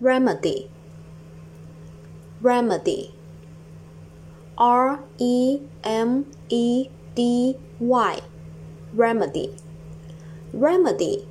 [0.00, 0.68] remedy
[2.42, 3.10] remedy
[4.56, 8.22] r e m e d y
[8.96, 9.50] remedy
[10.52, 11.22] remedy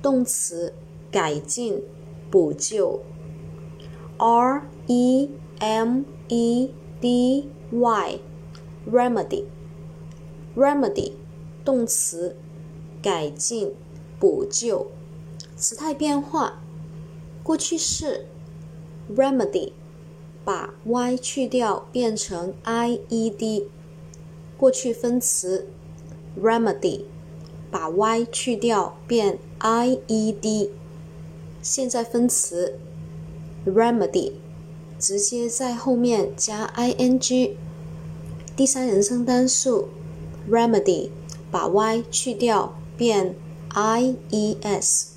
[0.00, 0.74] 动词
[1.10, 1.82] 改进
[2.30, 3.02] 补救
[4.18, 8.20] r e m e d y
[8.90, 9.44] remedy
[10.56, 11.12] remedy
[11.64, 12.36] 动词
[13.02, 13.72] 改进
[14.18, 14.88] 补救
[15.56, 16.60] 时态变化
[17.47, 18.25] 过去式
[19.15, 19.71] remedy
[20.43, 23.69] 把 y 去掉变成 i e d，
[24.57, 25.65] 过去分词
[26.37, 27.05] remedy
[27.71, 30.71] 把 y 去掉变 i e d，
[31.61, 32.77] 现在分词
[33.65, 34.33] remedy
[34.99, 37.55] 直接在后面加 i n g，
[38.57, 39.87] 第三人称单数
[40.49, 41.11] remedy
[41.49, 43.37] 把 y 去掉变
[43.69, 45.16] i e s。